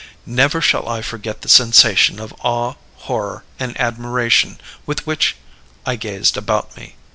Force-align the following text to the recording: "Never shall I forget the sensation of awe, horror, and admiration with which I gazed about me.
"Never 0.25 0.61
shall 0.61 0.89
I 0.89 1.03
forget 1.03 1.41
the 1.43 1.47
sensation 1.47 2.19
of 2.19 2.33
awe, 2.41 2.73
horror, 3.05 3.43
and 3.59 3.79
admiration 3.79 4.59
with 4.87 5.05
which 5.05 5.35
I 5.85 5.95
gazed 5.95 6.37
about 6.37 6.75
me. 6.75 6.95